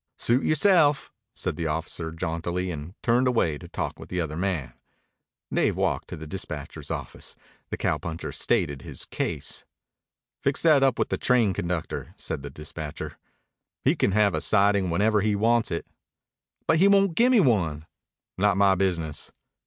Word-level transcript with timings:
"Suit 0.17 0.43
yourself," 0.43 1.13
said 1.35 1.57
the 1.57 1.67
officer 1.67 2.11
jauntily, 2.11 2.71
and 2.71 2.95
turned 3.03 3.27
away 3.27 3.59
to 3.59 3.67
talk 3.67 3.99
with 3.99 4.09
the 4.09 4.19
other 4.19 4.35
man. 4.35 4.73
Dave 5.53 5.77
walked 5.77 6.07
to 6.07 6.15
the 6.15 6.25
dispatcher's 6.25 6.89
office. 6.89 7.35
The 7.69 7.77
cowpuncher 7.77 8.31
stated 8.31 8.81
his 8.81 9.05
case. 9.05 9.63
"Fix 10.41 10.63
that 10.63 10.81
up 10.81 10.97
with 10.97 11.09
the 11.09 11.19
train 11.19 11.53
conductor," 11.53 12.15
said 12.17 12.41
the 12.41 12.49
dispatcher. 12.49 13.19
"He 13.83 13.95
can 13.95 14.11
have 14.13 14.33
a 14.33 14.41
siding 14.41 14.89
whenever 14.89 15.21
he 15.21 15.35
wants 15.35 15.69
it." 15.69 15.85
"But 16.65 16.79
he 16.79 16.87
won't 16.87 17.13
gimme 17.13 17.41
one." 17.41 17.85
"Not 18.39 18.57
my 18.57 18.73
business." 18.73 19.31